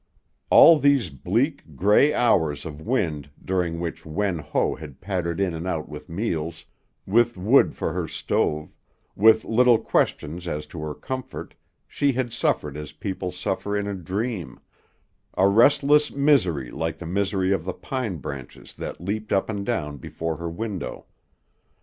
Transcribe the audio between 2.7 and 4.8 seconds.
wind during which Wen Ho